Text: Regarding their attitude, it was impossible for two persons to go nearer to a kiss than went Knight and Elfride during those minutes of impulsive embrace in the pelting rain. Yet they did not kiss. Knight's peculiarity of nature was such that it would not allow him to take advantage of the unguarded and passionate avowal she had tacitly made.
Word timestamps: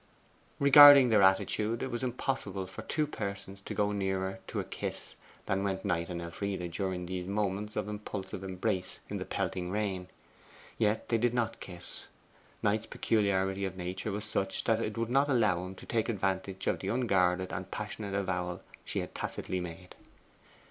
Regarding 0.57 1.09
their 1.09 1.21
attitude, 1.21 1.83
it 1.83 1.91
was 1.91 2.01
impossible 2.03 2.65
for 2.65 2.81
two 2.81 3.05
persons 3.05 3.61
to 3.61 3.75
go 3.75 3.91
nearer 3.91 4.39
to 4.47 4.59
a 4.59 4.63
kiss 4.63 5.15
than 5.45 5.63
went 5.63 5.85
Knight 5.85 6.09
and 6.09 6.19
Elfride 6.23 6.71
during 6.71 7.05
those 7.05 7.27
minutes 7.27 7.75
of 7.75 7.87
impulsive 7.87 8.43
embrace 8.43 8.99
in 9.09 9.17
the 9.17 9.25
pelting 9.25 9.69
rain. 9.69 10.07
Yet 10.79 11.09
they 11.09 11.19
did 11.19 11.35
not 11.35 11.59
kiss. 11.59 12.07
Knight's 12.63 12.87
peculiarity 12.87 13.63
of 13.63 13.77
nature 13.77 14.11
was 14.11 14.25
such 14.25 14.63
that 14.63 14.81
it 14.81 14.97
would 14.97 15.11
not 15.11 15.29
allow 15.29 15.63
him 15.63 15.75
to 15.75 15.85
take 15.85 16.09
advantage 16.09 16.65
of 16.65 16.79
the 16.79 16.87
unguarded 16.87 17.53
and 17.53 17.69
passionate 17.69 18.15
avowal 18.15 18.63
she 18.83 19.01
had 19.01 19.13
tacitly 19.13 19.59
made. 19.59 19.93